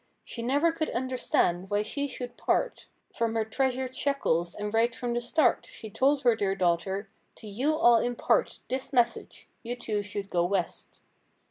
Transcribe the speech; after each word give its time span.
She 0.25 0.41
never 0.41 0.71
could 0.71 0.89
understand 0.89 1.69
why 1.69 1.83
she 1.83 2.07
should 2.07 2.35
part— 2.35 2.87
From 3.13 3.35
her 3.35 3.45
treasured 3.45 3.91
sheckels, 3.91 4.55
and 4.55 4.73
right 4.73 4.95
from 4.95 5.13
the 5.13 5.21
start 5.21 5.67
She 5.71 5.91
told 5.91 6.23
her 6.23 6.35
dear 6.35 6.55
daughter—"To 6.55 7.47
you 7.47 7.77
I'll 7.77 7.97
impart 7.99 8.61
This 8.67 8.91
message—you 8.91 9.75
two 9.75 10.01
should 10.01 10.31
go 10.31 10.43
west." 10.43 11.03